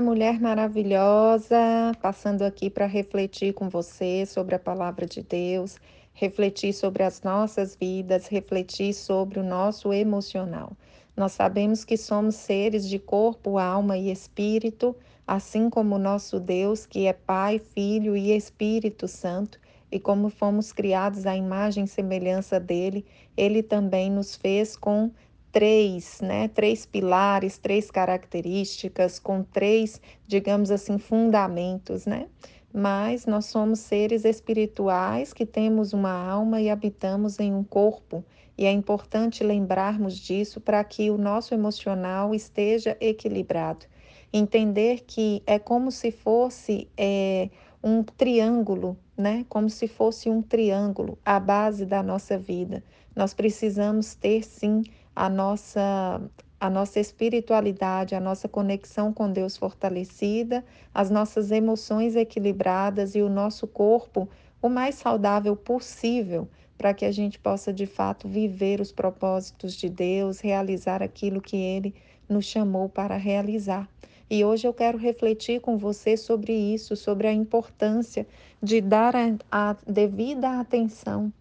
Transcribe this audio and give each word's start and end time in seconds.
Mulher 0.00 0.40
maravilhosa, 0.40 1.92
passando 2.00 2.42
aqui 2.42 2.70
para 2.70 2.86
refletir 2.86 3.52
com 3.52 3.68
você 3.68 4.24
sobre 4.24 4.54
a 4.54 4.58
palavra 4.58 5.04
de 5.04 5.22
Deus, 5.22 5.76
refletir 6.14 6.72
sobre 6.72 7.02
as 7.02 7.22
nossas 7.22 7.76
vidas, 7.76 8.26
refletir 8.26 8.94
sobre 8.94 9.38
o 9.38 9.42
nosso 9.42 9.92
emocional. 9.92 10.72
Nós 11.16 11.32
sabemos 11.32 11.84
que 11.84 11.96
somos 11.96 12.34
seres 12.36 12.88
de 12.88 12.98
corpo, 12.98 13.58
alma 13.58 13.98
e 13.98 14.10
espírito, 14.10 14.96
assim 15.26 15.68
como 15.68 15.98
nosso 15.98 16.40
Deus, 16.40 16.86
que 16.86 17.06
é 17.06 17.12
Pai, 17.12 17.58
Filho 17.58 18.16
e 18.16 18.32
Espírito 18.32 19.06
Santo, 19.06 19.60
e 19.92 20.00
como 20.00 20.30
fomos 20.30 20.72
criados 20.72 21.26
à 21.26 21.36
imagem 21.36 21.84
e 21.84 21.88
semelhança 21.88 22.58
dele, 22.58 23.04
ele 23.36 23.62
também 23.62 24.10
nos 24.10 24.34
fez 24.34 24.76
com 24.76 25.10
três, 25.52 26.20
né, 26.20 26.48
três 26.48 26.86
pilares, 26.86 27.58
três 27.58 27.90
características, 27.90 29.18
com 29.18 29.42
três, 29.42 30.00
digamos 30.26 30.70
assim, 30.70 30.98
fundamentos, 30.98 32.06
né? 32.06 32.28
Mas 32.72 33.26
nós 33.26 33.46
somos 33.46 33.80
seres 33.80 34.24
espirituais 34.24 35.32
que 35.32 35.44
temos 35.44 35.92
uma 35.92 36.12
alma 36.12 36.60
e 36.60 36.70
habitamos 36.70 37.40
em 37.40 37.52
um 37.52 37.64
corpo, 37.64 38.24
e 38.56 38.64
é 38.64 38.70
importante 38.70 39.42
lembrarmos 39.42 40.16
disso 40.16 40.60
para 40.60 40.84
que 40.84 41.10
o 41.10 41.18
nosso 41.18 41.54
emocional 41.54 42.34
esteja 42.34 42.96
equilibrado. 43.00 43.86
Entender 44.32 45.02
que 45.06 45.42
é 45.46 45.58
como 45.58 45.90
se 45.90 46.12
fosse 46.12 46.86
é, 46.96 47.48
um 47.82 48.02
triângulo, 48.02 48.96
né? 49.16 49.44
Como 49.48 49.68
se 49.68 49.88
fosse 49.88 50.28
um 50.28 50.42
triângulo, 50.42 51.18
a 51.24 51.40
base 51.40 51.84
da 51.84 52.02
nossa 52.02 52.38
vida. 52.38 52.84
Nós 53.16 53.34
precisamos 53.34 54.14
ter 54.14 54.44
sim 54.44 54.82
a 55.20 55.28
nossa 55.28 56.18
a 56.58 56.70
nossa 56.70 56.98
espiritualidade, 56.98 58.14
a 58.14 58.20
nossa 58.20 58.48
conexão 58.48 59.12
com 59.12 59.30
Deus 59.30 59.56
fortalecida, 59.56 60.64
as 60.94 61.10
nossas 61.10 61.50
emoções 61.50 62.16
equilibradas 62.16 63.14
e 63.14 63.20
o 63.22 63.28
nosso 63.28 63.66
corpo 63.66 64.28
o 64.62 64.68
mais 64.68 64.94
saudável 64.94 65.54
possível, 65.56 66.48
para 66.76 66.94
que 66.94 67.04
a 67.04 67.12
gente 67.12 67.38
possa 67.38 67.70
de 67.72 67.86
fato 67.86 68.28
viver 68.28 68.80
os 68.80 68.92
propósitos 68.92 69.74
de 69.74 69.90
Deus, 69.90 70.40
realizar 70.40 71.02
aquilo 71.02 71.40
que 71.40 71.56
ele 71.56 71.94
nos 72.28 72.46
chamou 72.46 72.88
para 72.88 73.16
realizar. 73.16 73.88
E 74.28 74.42
hoje 74.42 74.66
eu 74.66 74.72
quero 74.72 74.96
refletir 74.96 75.60
com 75.60 75.76
você 75.76 76.16
sobre 76.16 76.54
isso, 76.54 76.96
sobre 76.96 77.26
a 77.26 77.32
importância 77.32 78.26
de 78.62 78.80
dar 78.80 79.14
a, 79.16 79.36
a 79.50 79.76
devida 79.86 80.60
atenção 80.60 81.32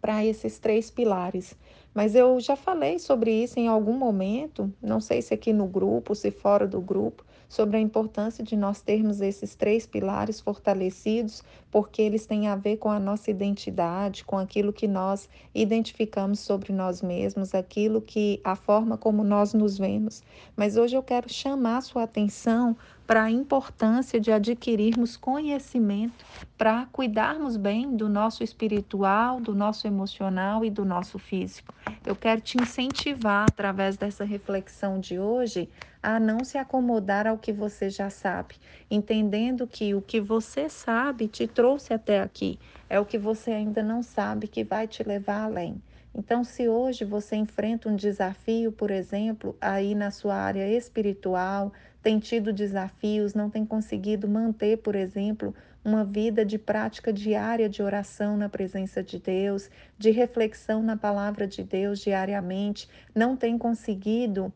para 0.00 0.24
esses 0.24 0.58
três 0.58 0.90
pilares. 0.90 1.56
Mas 1.94 2.14
eu 2.14 2.38
já 2.40 2.56
falei 2.56 2.98
sobre 2.98 3.32
isso 3.32 3.58
em 3.58 3.68
algum 3.68 3.92
momento, 3.92 4.72
não 4.80 5.00
sei 5.00 5.20
se 5.22 5.34
aqui 5.34 5.52
no 5.52 5.66
grupo, 5.66 6.14
se 6.14 6.30
fora 6.30 6.66
do 6.66 6.80
grupo, 6.80 7.24
sobre 7.50 7.76
a 7.76 7.80
importância 7.80 8.44
de 8.44 8.56
nós 8.56 8.80
termos 8.80 9.20
esses 9.20 9.56
três 9.56 9.84
pilares 9.84 10.40
fortalecidos, 10.40 11.42
porque 11.68 12.00
eles 12.00 12.24
têm 12.24 12.46
a 12.46 12.54
ver 12.54 12.76
com 12.76 12.88
a 12.88 13.00
nossa 13.00 13.28
identidade, 13.28 14.24
com 14.24 14.38
aquilo 14.38 14.72
que 14.72 14.86
nós 14.86 15.28
identificamos 15.52 16.38
sobre 16.38 16.72
nós 16.72 17.02
mesmos, 17.02 17.52
aquilo 17.52 18.00
que 18.00 18.40
a 18.44 18.54
forma 18.54 18.96
como 18.96 19.24
nós 19.24 19.52
nos 19.52 19.76
vemos. 19.76 20.22
Mas 20.56 20.76
hoje 20.76 20.96
eu 20.96 21.02
quero 21.02 21.28
chamar 21.28 21.78
a 21.78 21.80
sua 21.80 22.04
atenção 22.04 22.76
para 23.04 23.24
a 23.24 23.30
importância 23.30 24.20
de 24.20 24.30
adquirirmos 24.30 25.16
conhecimento 25.16 26.24
para 26.56 26.86
cuidarmos 26.92 27.56
bem 27.56 27.96
do 27.96 28.08
nosso 28.08 28.44
espiritual, 28.44 29.40
do 29.40 29.52
nosso 29.52 29.88
emocional 29.88 30.64
e 30.64 30.70
do 30.70 30.84
nosso 30.84 31.18
físico. 31.18 31.74
Eu 32.06 32.14
quero 32.14 32.40
te 32.40 32.56
incentivar 32.62 33.46
através 33.50 33.96
dessa 33.96 34.24
reflexão 34.24 35.00
de 35.00 35.18
hoje 35.18 35.68
a 36.02 36.18
não 36.18 36.44
se 36.44 36.56
acomodar 36.56 37.26
ao 37.26 37.38
que 37.38 37.52
você 37.52 37.90
já 37.90 38.08
sabe, 38.08 38.54
entendendo 38.90 39.66
que 39.66 39.94
o 39.94 40.00
que 40.00 40.20
você 40.20 40.68
sabe 40.68 41.28
te 41.28 41.46
trouxe 41.46 41.92
até 41.92 42.20
aqui, 42.20 42.58
é 42.88 42.98
o 42.98 43.04
que 43.04 43.18
você 43.18 43.50
ainda 43.50 43.82
não 43.82 44.02
sabe 44.02 44.48
que 44.48 44.64
vai 44.64 44.88
te 44.88 45.02
levar 45.02 45.42
além. 45.42 45.80
Então, 46.14 46.42
se 46.42 46.68
hoje 46.68 47.04
você 47.04 47.36
enfrenta 47.36 47.88
um 47.88 47.94
desafio, 47.94 48.72
por 48.72 48.90
exemplo, 48.90 49.56
aí 49.60 49.94
na 49.94 50.10
sua 50.10 50.34
área 50.34 50.68
espiritual, 50.68 51.72
tem 52.02 52.18
tido 52.18 52.52
desafios, 52.52 53.34
não 53.34 53.48
tem 53.48 53.64
conseguido 53.64 54.26
manter, 54.26 54.78
por 54.78 54.96
exemplo, 54.96 55.54
uma 55.84 56.04
vida 56.04 56.44
de 56.44 56.58
prática 56.58 57.12
diária 57.12 57.68
de 57.68 57.82
oração 57.82 58.36
na 58.36 58.48
presença 58.48 59.02
de 59.02 59.18
Deus, 59.18 59.70
de 59.96 60.10
reflexão 60.10 60.82
na 60.82 60.96
palavra 60.96 61.46
de 61.46 61.62
Deus 61.62 62.00
diariamente, 62.00 62.88
não 63.14 63.36
tem 63.36 63.56
conseguido 63.56 64.52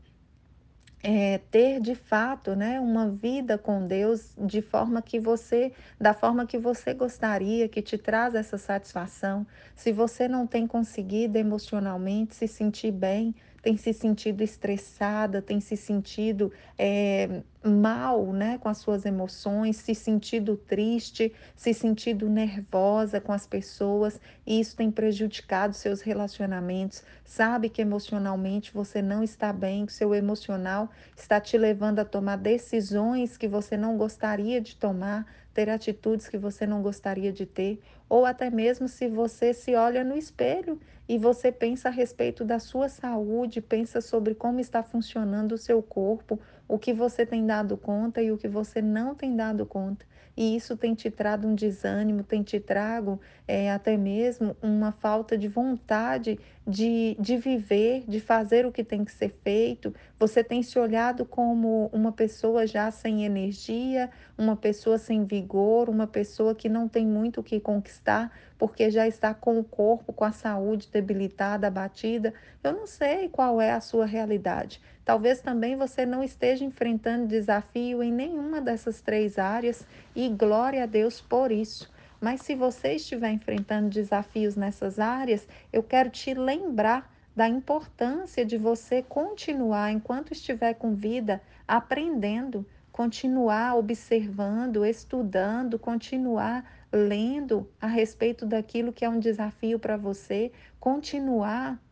é, 1.06 1.36
ter 1.50 1.82
de 1.82 1.94
fato 1.94 2.56
né, 2.56 2.80
uma 2.80 3.10
vida 3.10 3.58
com 3.58 3.86
Deus 3.86 4.34
de 4.38 4.62
forma 4.62 5.02
que 5.02 5.20
você, 5.20 5.70
da 6.00 6.14
forma 6.14 6.46
que 6.46 6.56
você 6.56 6.94
gostaria, 6.94 7.68
que 7.68 7.82
te 7.82 7.98
traz 7.98 8.34
essa 8.34 8.56
satisfação. 8.56 9.46
Se 9.76 9.92
você 9.92 10.26
não 10.26 10.46
tem 10.46 10.66
conseguido 10.66 11.36
emocionalmente 11.36 12.34
se 12.34 12.48
sentir 12.48 12.90
bem, 12.90 13.34
tem 13.60 13.76
se 13.76 13.92
sentido 13.92 14.42
estressada, 14.42 15.42
tem 15.42 15.60
se 15.60 15.76
sentido 15.76 16.50
é, 16.78 17.42
mal 17.64 18.32
né, 18.32 18.58
com 18.58 18.68
as 18.68 18.78
suas 18.78 19.06
emoções, 19.06 19.76
se 19.76 19.94
sentido 19.94 20.56
triste, 20.56 21.32
se 21.56 21.72
sentido 21.72 22.28
nervosa 22.28 23.20
com 23.20 23.32
as 23.32 23.46
pessoas, 23.46 24.20
e 24.46 24.60
isso 24.60 24.76
tem 24.76 24.90
prejudicado 24.90 25.74
seus 25.74 26.02
relacionamentos. 26.02 27.02
Sabe 27.24 27.68
que 27.68 27.80
emocionalmente 27.80 28.72
você 28.72 29.00
não 29.00 29.22
está 29.22 29.52
bem, 29.52 29.86
que 29.86 29.92
seu 29.92 30.14
emocional 30.14 30.90
está 31.16 31.40
te 31.40 31.56
levando 31.56 32.00
a 32.00 32.04
tomar 32.04 32.36
decisões 32.36 33.36
que 33.36 33.48
você 33.48 33.76
não 33.76 33.96
gostaria 33.96 34.60
de 34.60 34.76
tomar, 34.76 35.26
ter 35.54 35.70
atitudes 35.70 36.28
que 36.28 36.36
você 36.36 36.66
não 36.66 36.82
gostaria 36.82 37.32
de 37.32 37.46
ter, 37.46 37.80
ou 38.08 38.26
até 38.26 38.50
mesmo 38.50 38.88
se 38.88 39.08
você 39.08 39.54
se 39.54 39.74
olha 39.76 40.02
no 40.02 40.16
espelho 40.16 40.78
e 41.08 41.16
você 41.16 41.52
pensa 41.52 41.88
a 41.88 41.92
respeito 41.92 42.44
da 42.44 42.58
sua 42.58 42.88
saúde, 42.88 43.60
pensa 43.60 44.00
sobre 44.00 44.34
como 44.34 44.58
está 44.58 44.82
funcionando 44.82 45.52
o 45.52 45.58
seu 45.58 45.80
corpo, 45.80 46.40
o 46.66 46.78
que 46.78 46.92
você 46.92 47.24
tem 47.24 47.46
dado 47.46 47.76
conta 47.76 48.20
e 48.20 48.32
o 48.32 48.36
que 48.36 48.48
você 48.48 48.82
não 48.82 49.14
tem 49.14 49.36
dado 49.36 49.64
conta 49.64 50.04
e 50.36 50.56
isso 50.56 50.76
tem 50.76 50.94
te 50.94 51.10
trago 51.10 51.46
um 51.46 51.54
desânimo, 51.54 52.24
tem 52.24 52.42
te 52.42 52.58
trago 52.58 53.20
é, 53.46 53.70
até 53.70 53.96
mesmo 53.96 54.56
uma 54.60 54.90
falta 54.90 55.38
de 55.38 55.46
vontade 55.46 56.38
de, 56.66 57.16
de 57.20 57.36
viver, 57.36 58.04
de 58.08 58.18
fazer 58.20 58.66
o 58.66 58.72
que 58.72 58.82
tem 58.82 59.04
que 59.04 59.12
ser 59.12 59.34
feito. 59.42 59.94
Você 60.18 60.42
tem 60.42 60.62
se 60.62 60.78
olhado 60.78 61.24
como 61.24 61.88
uma 61.92 62.10
pessoa 62.10 62.66
já 62.66 62.90
sem 62.90 63.24
energia, 63.24 64.10
uma 64.36 64.56
pessoa 64.56 64.98
sem 64.98 65.24
vigor, 65.24 65.88
uma 65.88 66.06
pessoa 66.06 66.54
que 66.54 66.68
não 66.68 66.88
tem 66.88 67.06
muito 67.06 67.40
o 67.40 67.44
que 67.44 67.60
conquistar, 67.60 68.32
porque 68.58 68.90
já 68.90 69.06
está 69.06 69.34
com 69.34 69.58
o 69.58 69.64
corpo, 69.64 70.12
com 70.12 70.24
a 70.24 70.32
saúde 70.32 70.88
debilitada, 70.92 71.66
abatida. 71.66 72.32
Eu 72.62 72.72
não 72.72 72.86
sei 72.86 73.28
qual 73.28 73.60
é 73.60 73.72
a 73.72 73.80
sua 73.80 74.06
realidade. 74.06 74.80
Talvez 75.04 75.40
também 75.40 75.76
você 75.76 76.06
não 76.06 76.22
esteja 76.22 76.64
enfrentando 76.64 77.26
desafio 77.26 78.02
em 78.02 78.12
nenhuma 78.12 78.60
dessas 78.60 79.00
três 79.00 79.38
áreas 79.38 79.86
e 80.14 80.28
glória 80.28 80.84
a 80.84 80.86
Deus 80.86 81.20
por 81.20 81.52
isso. 81.52 81.92
Mas 82.20 82.40
se 82.40 82.54
você 82.54 82.94
estiver 82.94 83.30
enfrentando 83.30 83.90
desafios 83.90 84.56
nessas 84.56 84.98
áreas, 84.98 85.46
eu 85.72 85.82
quero 85.82 86.08
te 86.08 86.32
lembrar 86.32 87.12
da 87.36 87.48
importância 87.48 88.46
de 88.46 88.56
você 88.56 89.02
continuar, 89.02 89.90
enquanto 89.92 90.32
estiver 90.32 90.74
com 90.74 90.94
vida, 90.94 91.42
aprendendo, 91.66 92.64
continuar 92.92 93.76
observando, 93.76 94.86
estudando, 94.86 95.78
continuar 95.78 96.83
lendo 96.94 97.68
a 97.80 97.88
respeito 97.88 98.46
daquilo 98.46 98.92
que 98.92 99.04
é 99.04 99.08
um 99.08 99.18
desafio 99.18 99.78
para 99.78 99.96
você, 99.96 100.52
continuar 100.78 101.82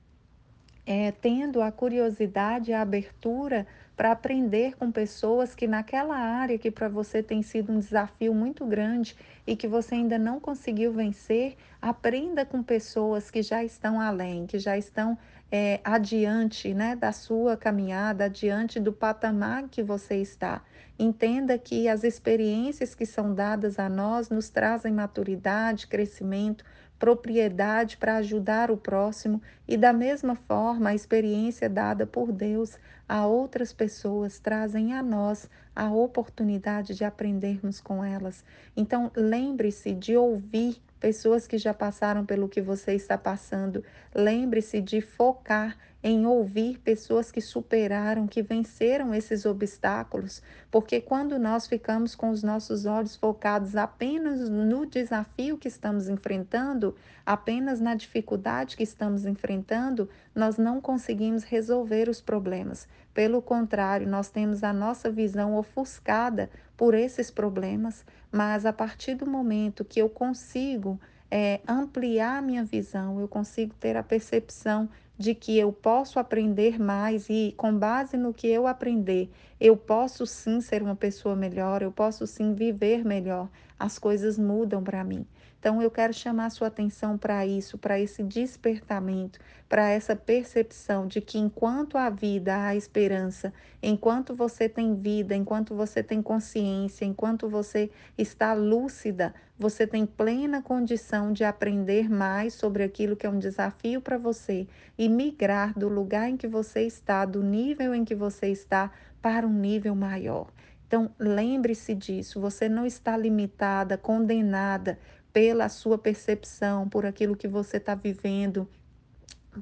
é, 0.86 1.12
tendo 1.12 1.62
a 1.62 1.70
curiosidade 1.70 2.72
a 2.72 2.82
abertura 2.82 3.66
para 3.96 4.12
aprender 4.12 4.74
com 4.76 4.90
pessoas 4.90 5.54
que 5.54 5.66
naquela 5.66 6.16
área 6.16 6.58
que 6.58 6.70
para 6.70 6.88
você 6.88 7.22
tem 7.22 7.42
sido 7.42 7.72
um 7.72 7.78
desafio 7.78 8.34
muito 8.34 8.64
grande 8.64 9.16
e 9.46 9.54
que 9.54 9.68
você 9.68 9.94
ainda 9.94 10.18
não 10.18 10.40
conseguiu 10.40 10.92
vencer, 10.92 11.56
aprenda 11.80 12.44
com 12.44 12.62
pessoas 12.62 13.30
que 13.30 13.42
já 13.42 13.62
estão 13.62 14.00
além, 14.00 14.46
que 14.46 14.58
já 14.58 14.76
estão 14.76 15.16
é, 15.50 15.80
adiante 15.84 16.72
né, 16.72 16.96
da 16.96 17.12
sua 17.12 17.56
caminhada, 17.56 18.24
adiante 18.24 18.80
do 18.80 18.92
patamar 18.92 19.68
que 19.68 19.82
você 19.82 20.16
está. 20.16 20.62
Entenda 20.98 21.58
que 21.58 21.88
as 21.88 22.04
experiências 22.04 22.94
que 22.94 23.04
são 23.04 23.34
dadas 23.34 23.78
a 23.78 23.88
nós 23.88 24.30
nos 24.30 24.48
trazem 24.48 24.92
maturidade, 24.92 25.86
crescimento, 25.86 26.64
propriedade 27.02 27.96
para 27.96 28.18
ajudar 28.18 28.70
o 28.70 28.76
próximo 28.76 29.42
e, 29.66 29.76
da 29.76 29.92
mesma 29.92 30.36
forma, 30.36 30.90
a 30.90 30.94
experiência 30.94 31.68
dada 31.68 32.06
por 32.06 32.30
Deus 32.30 32.78
a 33.08 33.26
outras 33.26 33.72
pessoas 33.72 34.38
trazem 34.38 34.92
a 34.92 35.02
nós 35.02 35.50
a 35.74 35.90
oportunidade 35.90 36.94
de 36.94 37.04
aprendermos 37.04 37.80
com 37.80 38.04
elas. 38.04 38.44
Então, 38.76 39.10
lembre-se 39.16 39.92
de 39.92 40.16
ouvir 40.16 40.80
pessoas 41.00 41.48
que 41.48 41.58
já 41.58 41.74
passaram 41.74 42.24
pelo 42.24 42.48
que 42.48 42.62
você 42.62 42.94
está 42.94 43.18
passando. 43.18 43.82
Lembre-se 44.14 44.80
de 44.80 45.00
focar 45.00 45.76
em 46.02 46.26
ouvir 46.26 46.78
pessoas 46.80 47.30
que 47.30 47.40
superaram, 47.40 48.26
que 48.26 48.42
venceram 48.42 49.14
esses 49.14 49.46
obstáculos, 49.46 50.42
porque 50.70 51.00
quando 51.00 51.38
nós 51.38 51.68
ficamos 51.68 52.14
com 52.16 52.30
os 52.30 52.42
nossos 52.42 52.86
olhos 52.86 53.14
focados 53.14 53.76
apenas 53.76 54.48
no 54.48 54.84
desafio 54.84 55.56
que 55.56 55.68
estamos 55.68 56.08
enfrentando, 56.08 56.96
apenas 57.24 57.78
na 57.78 57.94
dificuldade 57.94 58.76
que 58.76 58.82
estamos 58.82 59.24
enfrentando, 59.24 60.08
nós 60.34 60.56
não 60.56 60.80
conseguimos 60.80 61.44
resolver 61.44 62.08
os 62.08 62.20
problemas. 62.20 62.88
Pelo 63.14 63.40
contrário, 63.40 64.08
nós 64.08 64.28
temos 64.28 64.64
a 64.64 64.72
nossa 64.72 65.10
visão 65.10 65.54
ofuscada 65.56 66.50
por 66.76 66.94
esses 66.94 67.30
problemas, 67.30 68.04
mas 68.30 68.66
a 68.66 68.72
partir 68.72 69.14
do 69.14 69.26
momento 69.26 69.84
que 69.84 70.00
eu 70.00 70.08
consigo 70.08 70.98
é, 71.30 71.60
ampliar 71.66 72.42
minha 72.42 72.64
visão, 72.64 73.20
eu 73.20 73.28
consigo 73.28 73.72
ter 73.74 73.96
a 73.96 74.02
percepção 74.02 74.88
de 75.22 75.36
que 75.36 75.56
eu 75.56 75.72
posso 75.72 76.18
aprender 76.18 76.80
mais 76.80 77.28
e, 77.30 77.54
com 77.56 77.72
base 77.72 78.16
no 78.16 78.34
que 78.34 78.48
eu 78.48 78.66
aprender, 78.66 79.30
eu 79.60 79.76
posso 79.76 80.26
sim 80.26 80.60
ser 80.60 80.82
uma 80.82 80.96
pessoa 80.96 81.36
melhor, 81.36 81.80
eu 81.80 81.92
posso 81.92 82.26
sim 82.26 82.54
viver 82.54 83.04
melhor, 83.04 83.48
as 83.78 84.00
coisas 84.00 84.36
mudam 84.36 84.82
para 84.82 85.04
mim. 85.04 85.24
Então, 85.62 85.80
eu 85.80 85.92
quero 85.92 86.12
chamar 86.12 86.50
sua 86.50 86.66
atenção 86.66 87.16
para 87.16 87.46
isso, 87.46 87.78
para 87.78 87.96
esse 87.96 88.20
despertamento, 88.20 89.38
para 89.68 89.90
essa 89.90 90.16
percepção 90.16 91.06
de 91.06 91.20
que 91.20 91.38
enquanto 91.38 91.96
há 91.96 92.10
vida, 92.10 92.66
há 92.66 92.74
esperança, 92.74 93.54
enquanto 93.80 94.34
você 94.34 94.68
tem 94.68 94.96
vida, 94.96 95.36
enquanto 95.36 95.72
você 95.72 96.02
tem 96.02 96.20
consciência, 96.20 97.04
enquanto 97.04 97.48
você 97.48 97.92
está 98.18 98.52
lúcida, 98.54 99.32
você 99.56 99.86
tem 99.86 100.04
plena 100.04 100.60
condição 100.60 101.32
de 101.32 101.44
aprender 101.44 102.10
mais 102.10 102.54
sobre 102.54 102.82
aquilo 102.82 103.14
que 103.14 103.24
é 103.24 103.30
um 103.30 103.38
desafio 103.38 104.00
para 104.00 104.18
você 104.18 104.66
e 104.98 105.08
migrar 105.08 105.78
do 105.78 105.88
lugar 105.88 106.28
em 106.28 106.36
que 106.36 106.48
você 106.48 106.82
está, 106.82 107.24
do 107.24 107.40
nível 107.40 107.94
em 107.94 108.04
que 108.04 108.16
você 108.16 108.48
está, 108.48 108.90
para 109.22 109.46
um 109.46 109.54
nível 109.54 109.94
maior. 109.94 110.48
Então, 110.92 111.10
lembre-se 111.18 111.94
disso, 111.94 112.38
você 112.38 112.68
não 112.68 112.84
está 112.84 113.16
limitada, 113.16 113.96
condenada 113.96 114.98
pela 115.32 115.70
sua 115.70 115.96
percepção, 115.96 116.86
por 116.86 117.06
aquilo 117.06 117.34
que 117.34 117.48
você 117.48 117.78
está 117.78 117.94
vivendo, 117.94 118.68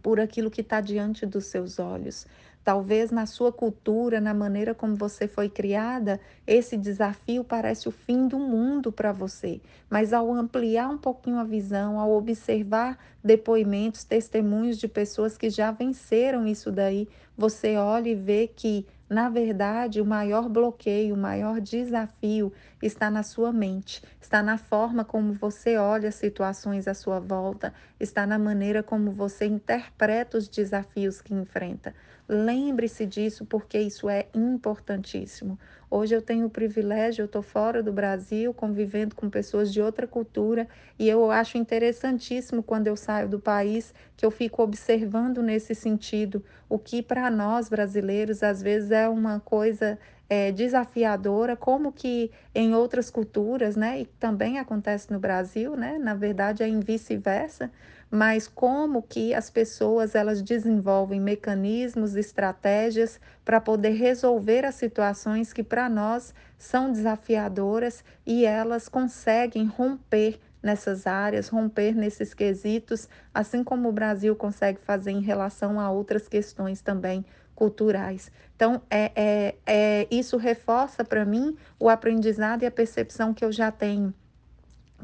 por 0.03 0.19
aquilo 0.19 0.51
que 0.51 0.61
está 0.61 0.81
diante 0.81 1.25
dos 1.25 1.47
seus 1.47 1.79
olhos. 1.79 2.27
Talvez 2.65 3.13
na 3.13 3.27
sua 3.27 3.53
cultura, 3.53 4.21
na 4.21 4.35
maneira 4.35 4.75
como 4.75 4.97
você 4.97 5.29
foi 5.29 5.49
criada, 5.49 6.19
esse 6.45 6.77
desafio 6.77 7.45
parece 7.45 7.89
o 7.89 7.93
fim 7.93 8.27
do 8.27 8.41
mundo 8.41 8.91
para 8.91 9.13
você. 9.13 9.61
Mas 9.89 10.13
ao 10.13 10.35
ampliar 10.35 10.89
um 10.89 10.99
pouquinho 10.99 11.39
a 11.39 11.45
visão, 11.45 12.01
ao 12.01 12.11
observar 12.11 12.99
depoimentos, 13.23 14.03
testemunhos 14.03 14.79
de 14.79 14.89
pessoas 14.89 15.39
que 15.39 15.49
já 15.49 15.71
venceram 15.71 16.45
isso 16.45 16.73
daí, 16.73 17.09
você 17.39 17.77
olha 17.77 18.09
e 18.09 18.17
vê 18.17 18.49
que 18.49 18.85
na 19.11 19.29
verdade, 19.29 20.01
o 20.01 20.07
maior 20.07 20.49
bloqueio, 20.49 21.17
o 21.17 21.19
maior 21.19 21.61
desafio 21.61 22.53
está 22.81 23.11
na 23.11 23.25
sua 23.25 23.53
mente, 23.53 24.01
está 24.21 24.41
na 24.41 24.57
forma 24.57 25.05
como 25.05 25.33
você 25.33 25.77
olha 25.77 26.09
as 26.11 26.15
situações 26.15 26.87
à 26.87 26.95
sua 26.95 27.19
volta, 27.19 27.75
está 27.99 28.25
na 28.25 28.39
maneira 28.39 28.85
como 28.85 29.11
você 29.11 29.47
interpreta 29.47 30.39
os 30.39 30.49
desafios 30.49 31.21
que 31.21 31.35
enfrenta. 31.35 31.93
Lembre-se 32.33 33.07
disso 33.07 33.45
porque 33.45 33.77
isso 33.77 34.09
é 34.09 34.29
importantíssimo. 34.33 35.59
Hoje 35.91 36.15
eu 36.15 36.23
tenho 36.23 36.47
o 36.47 36.51
privilégio, 36.51 37.23
eu 37.23 37.27
estou 37.27 37.43
fora 37.43 37.83
do 37.83 37.93
Brasil, 37.93 38.55
convivendo 38.55 39.17
com 39.17 39.29
pessoas 39.29 39.73
de 39.73 39.83
outra 39.83 40.07
cultura, 40.07 40.69
e 40.97 41.09
eu 41.09 41.29
acho 41.33 41.59
interessantíssimo 41.59 42.63
quando 42.63 42.87
eu 42.87 42.95
saio 42.95 43.29
do 43.29 43.41
país 43.41 43.93
que 44.17 44.25
eu 44.25 44.31
fico 44.31 44.63
observando 44.63 45.43
nesse 45.43 45.75
sentido 45.75 46.45
o 46.69 46.79
que 46.79 47.03
para 47.03 47.29
nós 47.33 47.69
brasileiros 47.69 48.45
às 48.45 48.63
vezes 48.63 48.93
é 48.93 49.09
uma 49.09 49.41
coisa 49.41 49.99
é, 50.31 50.53
desafiadora, 50.53 51.57
como 51.57 51.91
que 51.91 52.31
em 52.55 52.73
outras 52.73 53.11
culturas, 53.11 53.75
né, 53.75 54.03
e 54.03 54.07
também 54.07 54.61
acontece 54.61 55.13
no 55.13 55.19
Brasil, 55.19 55.75
né, 55.75 55.99
na 55.99 56.15
verdade 56.15 56.63
é 56.63 56.69
em 56.69 56.79
vice-versa, 56.79 57.69
mas 58.09 58.47
como 58.47 59.03
que 59.03 59.35
as 59.35 59.51
pessoas 59.51 60.15
elas 60.15 60.41
desenvolvem 60.41 61.21
mecanismos, 61.21 62.15
estratégias 62.15 63.21
para 63.45 63.61
poder 63.61 63.91
resolver 63.91 64.65
as 64.65 64.77
situações 64.77 65.53
que 65.53 65.65
para 65.65 65.89
nós 65.89 66.33
são 66.57 66.93
desafiadoras 66.93 68.05
e 68.25 68.45
elas 68.45 68.89
conseguem 68.89 69.67
romper 69.67 70.39
nessas 70.63 71.07
áreas, 71.07 71.49
romper 71.49 71.95
nesses 71.95 72.35
quesitos, 72.35 73.09
assim 73.35 73.65
como 73.65 73.89
o 73.89 73.93
Brasil 73.93 74.37
consegue 74.37 74.79
fazer 74.81 75.11
em 75.11 75.23
relação 75.23 75.81
a 75.81 75.91
outras 75.91 76.29
questões 76.29 76.81
também 76.83 77.25
culturais. 77.61 78.33
Então, 78.57 78.81
é, 78.91 79.13
é, 79.15 79.55
é 79.67 80.09
isso 80.11 80.39
reforça 80.39 81.05
para 81.05 81.27
mim 81.27 81.55
o 81.79 81.91
aprendizado 81.91 82.63
e 82.63 82.67
a 82.67 82.71
percepção 82.71 83.35
que 83.35 83.45
eu 83.45 83.53
já 83.53 83.71
tenho 83.71 84.15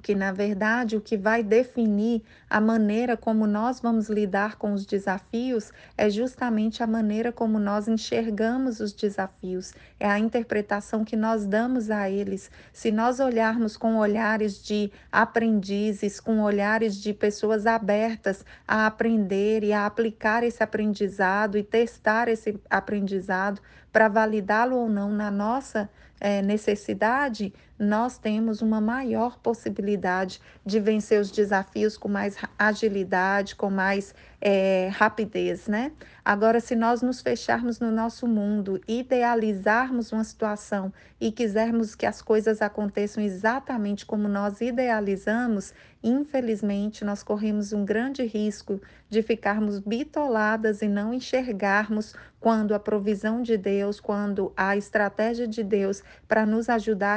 que 0.02 0.14
na 0.14 0.32
verdade 0.32 0.96
o 0.96 1.00
que 1.00 1.16
vai 1.16 1.42
definir 1.42 2.22
a 2.48 2.60
maneira 2.60 3.16
como 3.16 3.46
nós 3.46 3.80
vamos 3.80 4.08
lidar 4.08 4.56
com 4.56 4.72
os 4.72 4.86
desafios 4.86 5.72
é 5.96 6.08
justamente 6.08 6.82
a 6.82 6.86
maneira 6.86 7.32
como 7.32 7.58
nós 7.58 7.88
enxergamos 7.88 8.80
os 8.80 8.92
desafios, 8.92 9.72
é 9.98 10.08
a 10.08 10.18
interpretação 10.18 11.04
que 11.04 11.16
nós 11.16 11.46
damos 11.46 11.90
a 11.90 12.08
eles. 12.08 12.50
Se 12.72 12.90
nós 12.90 13.20
olharmos 13.20 13.76
com 13.76 13.96
olhares 13.96 14.62
de 14.62 14.90
aprendizes, 15.10 16.20
com 16.20 16.40
olhares 16.40 16.96
de 16.96 17.12
pessoas 17.12 17.66
abertas 17.66 18.44
a 18.66 18.86
aprender 18.86 19.64
e 19.64 19.72
a 19.72 19.86
aplicar 19.86 20.42
esse 20.42 20.62
aprendizado 20.62 21.58
e 21.58 21.62
testar 21.62 22.28
esse 22.28 22.58
aprendizado 22.70 23.60
para 23.92 24.08
validá-lo 24.08 24.76
ou 24.76 24.88
não 24.88 25.10
na 25.10 25.30
nossa 25.30 25.88
é, 26.20 26.42
necessidade, 26.42 27.52
nós 27.78 28.18
temos 28.18 28.62
uma 28.62 28.80
maior 28.80 29.38
possibilidade 29.38 30.40
de 30.64 30.80
vencer 30.80 31.20
os 31.20 31.30
desafios 31.30 31.96
com 31.96 32.08
mais 32.08 32.36
agilidade, 32.58 33.54
com 33.54 33.70
mais 33.70 34.14
é, 34.40 34.88
rapidez, 34.92 35.66
né? 35.66 35.92
Agora, 36.24 36.60
se 36.60 36.74
nós 36.74 37.02
nos 37.02 37.20
fecharmos 37.20 37.80
no 37.80 37.90
nosso 37.90 38.26
mundo, 38.26 38.80
idealizarmos 38.86 40.12
uma 40.12 40.24
situação 40.24 40.92
e 41.20 41.32
quisermos 41.32 41.94
que 41.94 42.06
as 42.06 42.20
coisas 42.20 42.60
aconteçam 42.60 43.22
exatamente 43.22 44.04
como 44.04 44.28
nós 44.28 44.60
idealizamos, 44.60 45.72
infelizmente 46.02 47.04
nós 47.04 47.22
corremos 47.22 47.72
um 47.72 47.84
grande 47.84 48.24
risco 48.24 48.80
de 49.08 49.22
ficarmos 49.22 49.78
bitoladas 49.78 50.82
e 50.82 50.88
não 50.88 51.14
enxergarmos 51.14 52.14
quando 52.40 52.74
a 52.74 52.78
provisão 52.78 53.42
de 53.42 53.56
Deus, 53.56 53.98
quando 53.98 54.52
a 54.56 54.76
estratégia 54.76 55.48
de 55.48 55.64
Deus 55.64 56.02
para 56.28 56.44
nos 56.44 56.68
ajudar 56.68 57.14
a 57.14 57.16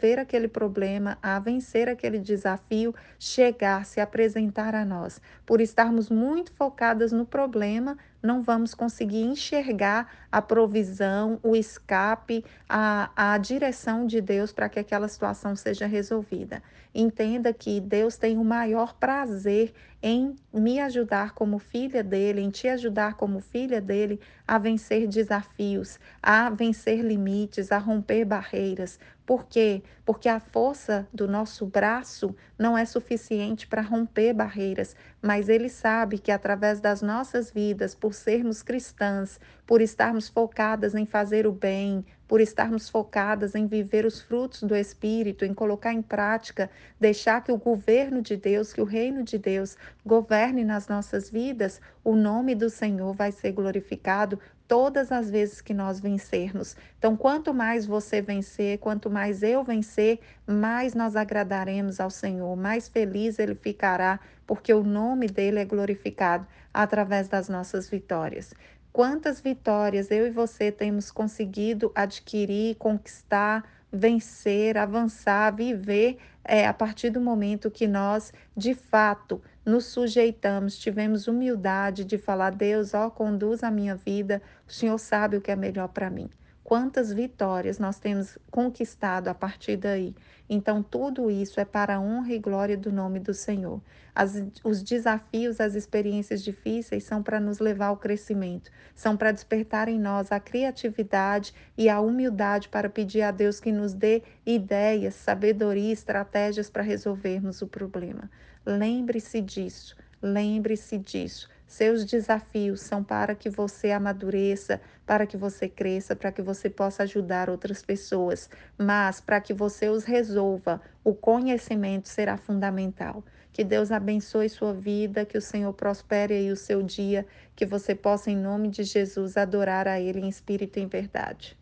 resolver 0.00 0.18
aquele 0.18 0.48
problema, 0.48 1.18
a 1.22 1.38
vencer 1.38 1.88
aquele 1.88 2.18
desafio, 2.18 2.94
chegar, 3.18 3.84
se 3.84 4.00
apresentar 4.00 4.74
a 4.74 4.84
nós. 4.84 5.20
Por 5.44 5.60
estarmos 5.60 6.08
muito 6.08 6.52
focadas 6.52 7.12
no 7.12 7.26
problema, 7.26 7.98
não 8.22 8.42
vamos 8.42 8.74
conseguir 8.74 9.22
enxergar 9.22 10.10
a 10.30 10.40
provisão, 10.42 11.38
o 11.42 11.54
escape, 11.54 12.44
a, 12.68 13.10
a 13.16 13.38
direção 13.38 14.06
de 14.06 14.20
Deus 14.20 14.52
para 14.52 14.68
que 14.68 14.78
aquela 14.78 15.08
situação 15.08 15.54
seja 15.56 15.86
resolvida. 15.86 16.62
Entenda 16.94 17.52
que 17.52 17.80
Deus 17.80 18.16
tem 18.16 18.36
o 18.36 18.44
maior 18.44 18.94
prazer 18.94 19.72
em 20.02 20.34
me 20.52 20.80
ajudar 20.80 21.32
como 21.32 21.58
filha 21.58 22.02
dele, 22.02 22.40
em 22.40 22.50
te 22.50 22.68
ajudar 22.68 23.14
como 23.14 23.40
filha 23.40 23.80
dele 23.80 24.18
a 24.46 24.58
vencer 24.58 25.06
desafios, 25.06 26.00
a 26.22 26.50
vencer 26.50 27.02
limites, 27.02 27.70
a 27.70 27.78
romper 27.78 28.24
barreiras. 28.24 28.98
Por 29.30 29.46
quê? 29.46 29.80
Porque 30.04 30.28
a 30.28 30.40
força 30.40 31.06
do 31.14 31.28
nosso 31.28 31.64
braço 31.64 32.34
não 32.58 32.76
é 32.76 32.84
suficiente 32.84 33.64
para 33.64 33.80
romper 33.80 34.32
barreiras, 34.32 34.96
mas 35.22 35.48
ele 35.48 35.68
sabe 35.68 36.18
que 36.18 36.32
através 36.32 36.80
das 36.80 37.00
nossas 37.00 37.48
vidas, 37.48 37.94
por 37.94 38.12
sermos 38.12 38.60
cristãs, 38.60 39.38
por 39.64 39.80
estarmos 39.80 40.28
focadas 40.28 40.96
em 40.96 41.06
fazer 41.06 41.46
o 41.46 41.52
bem, 41.52 42.04
por 42.26 42.40
estarmos 42.40 42.88
focadas 42.88 43.54
em 43.54 43.68
viver 43.68 44.04
os 44.04 44.20
frutos 44.20 44.64
do 44.64 44.74
Espírito, 44.74 45.44
em 45.44 45.54
colocar 45.54 45.92
em 45.92 46.02
prática, 46.02 46.68
deixar 46.98 47.44
que 47.44 47.52
o 47.52 47.56
governo 47.56 48.20
de 48.20 48.36
Deus, 48.36 48.72
que 48.72 48.80
o 48.80 48.84
reino 48.84 49.22
de 49.22 49.38
Deus 49.38 49.76
governe 50.04 50.64
nas 50.64 50.88
nossas 50.88 51.30
vidas, 51.30 51.80
o 52.02 52.16
nome 52.16 52.56
do 52.56 52.68
Senhor 52.68 53.14
vai 53.14 53.30
ser 53.30 53.52
glorificado 53.52 54.40
todas 54.70 55.10
as 55.10 55.28
vezes 55.28 55.60
que 55.60 55.74
nós 55.74 55.98
vencermos. 55.98 56.76
Então, 56.96 57.16
quanto 57.16 57.52
mais 57.52 57.84
você 57.84 58.22
vencer, 58.22 58.78
quanto 58.78 59.10
mais 59.10 59.42
eu 59.42 59.64
vencer, 59.64 60.20
mais 60.46 60.94
nós 60.94 61.16
agradaremos 61.16 61.98
ao 61.98 62.08
Senhor, 62.08 62.56
mais 62.56 62.88
feliz 62.88 63.40
ele 63.40 63.56
ficará, 63.56 64.20
porque 64.46 64.72
o 64.72 64.84
nome 64.84 65.26
dele 65.26 65.58
é 65.58 65.64
glorificado 65.64 66.46
através 66.72 67.26
das 67.26 67.48
nossas 67.48 67.90
vitórias. 67.90 68.54
Quantas 68.92 69.40
vitórias 69.40 70.08
eu 70.08 70.24
e 70.28 70.30
você 70.30 70.70
temos 70.70 71.10
conseguido 71.10 71.90
adquirir, 71.92 72.76
conquistar, 72.76 73.68
vencer, 73.92 74.78
avançar, 74.78 75.52
viver 75.52 76.18
é, 76.44 76.64
a 76.64 76.72
partir 76.72 77.10
do 77.10 77.20
momento 77.20 77.72
que 77.72 77.88
nós, 77.88 78.32
de 78.56 78.74
fato, 78.74 79.42
nos 79.64 79.86
sujeitamos, 79.86 80.78
tivemos 80.78 81.28
humildade 81.28 82.04
de 82.04 82.18
falar: 82.18 82.50
Deus, 82.54 82.94
ó, 82.94 83.10
conduz 83.10 83.62
a 83.62 83.70
minha 83.70 83.94
vida, 83.94 84.42
o 84.66 84.72
Senhor 84.72 84.98
sabe 84.98 85.36
o 85.36 85.40
que 85.40 85.50
é 85.50 85.56
melhor 85.56 85.88
para 85.88 86.10
mim. 86.10 86.30
Quantas 86.70 87.12
vitórias 87.12 87.80
nós 87.80 87.98
temos 87.98 88.38
conquistado 88.48 89.26
a 89.26 89.34
partir 89.34 89.76
daí. 89.76 90.14
Então, 90.48 90.84
tudo 90.84 91.28
isso 91.28 91.58
é 91.58 91.64
para 91.64 91.96
a 91.96 92.00
honra 92.00 92.32
e 92.32 92.38
glória 92.38 92.76
do 92.76 92.92
nome 92.92 93.18
do 93.18 93.34
Senhor. 93.34 93.82
As, 94.14 94.40
os 94.62 94.80
desafios, 94.80 95.60
as 95.60 95.74
experiências 95.74 96.44
difíceis 96.44 97.02
são 97.02 97.24
para 97.24 97.40
nos 97.40 97.58
levar 97.58 97.86
ao 97.86 97.96
crescimento, 97.96 98.70
são 98.94 99.16
para 99.16 99.32
despertar 99.32 99.88
em 99.88 99.98
nós 99.98 100.30
a 100.30 100.38
criatividade 100.38 101.52
e 101.76 101.88
a 101.88 102.00
humildade 102.00 102.68
para 102.68 102.88
pedir 102.88 103.22
a 103.22 103.32
Deus 103.32 103.58
que 103.58 103.72
nos 103.72 103.92
dê 103.92 104.22
ideias, 104.46 105.14
sabedoria, 105.14 105.92
estratégias 105.92 106.70
para 106.70 106.84
resolvermos 106.84 107.62
o 107.62 107.66
problema. 107.66 108.30
Lembre-se 108.64 109.40
disso, 109.40 109.96
lembre-se 110.22 110.98
disso. 110.98 111.48
Seus 111.70 112.04
desafios 112.04 112.80
são 112.80 113.04
para 113.04 113.32
que 113.32 113.48
você 113.48 113.92
amadureça, 113.92 114.80
para 115.06 115.24
que 115.24 115.36
você 115.36 115.68
cresça, 115.68 116.16
para 116.16 116.32
que 116.32 116.42
você 116.42 116.68
possa 116.68 117.04
ajudar 117.04 117.48
outras 117.48 117.80
pessoas, 117.80 118.50
mas 118.76 119.20
para 119.20 119.40
que 119.40 119.54
você 119.54 119.88
os 119.88 120.02
resolva, 120.02 120.82
o 121.04 121.14
conhecimento 121.14 122.08
será 122.08 122.36
fundamental. 122.36 123.24
Que 123.52 123.62
Deus 123.62 123.92
abençoe 123.92 124.48
sua 124.48 124.74
vida, 124.74 125.24
que 125.24 125.38
o 125.38 125.40
Senhor 125.40 125.72
prospere 125.72 126.34
aí 126.34 126.50
o 126.50 126.56
seu 126.56 126.82
dia, 126.82 127.24
que 127.54 127.64
você 127.64 127.94
possa, 127.94 128.32
em 128.32 128.36
nome 128.36 128.68
de 128.68 128.82
Jesus, 128.82 129.36
adorar 129.36 129.86
a 129.86 130.00
Ele 130.00 130.18
em 130.18 130.28
espírito 130.28 130.80
e 130.80 130.82
em 130.82 130.88
verdade. 130.88 131.56